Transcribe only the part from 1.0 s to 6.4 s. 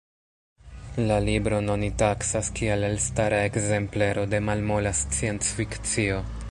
La libron oni taksas kiel elstara ekzemplero de malmola sciencfikcio.